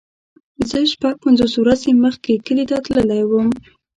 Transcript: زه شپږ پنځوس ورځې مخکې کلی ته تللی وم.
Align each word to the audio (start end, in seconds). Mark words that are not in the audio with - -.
زه 0.69 0.77
شپږ 0.93 1.15
پنځوس 1.23 1.53
ورځې 1.59 1.91
مخکې 2.03 2.33
کلی 2.45 2.65
ته 2.69 2.77
تللی 2.85 3.23
وم. 3.29 3.49